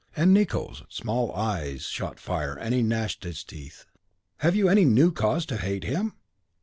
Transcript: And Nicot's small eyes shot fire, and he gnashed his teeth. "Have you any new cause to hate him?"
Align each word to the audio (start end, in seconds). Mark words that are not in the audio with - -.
And 0.15 0.33
Nicot's 0.33 0.81
small 0.89 1.31
eyes 1.35 1.83
shot 1.83 2.19
fire, 2.19 2.55
and 2.57 2.73
he 2.73 2.81
gnashed 2.81 3.23
his 3.23 3.43
teeth. 3.43 3.85
"Have 4.37 4.55
you 4.55 4.67
any 4.67 4.83
new 4.83 5.11
cause 5.11 5.45
to 5.45 5.57
hate 5.57 5.83
him?" 5.83 6.13